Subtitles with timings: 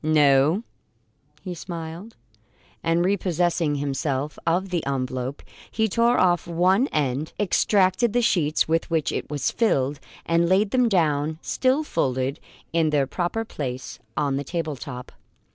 [0.03, 0.63] "No?"
[1.43, 2.15] he smiled;
[2.81, 8.89] and, repossessing himself of the envelope, he tore off one end, extracted the sheets with
[8.89, 12.39] which it was filled, and laid them down still unfolded,
[12.73, 15.11] in their former place on the table top.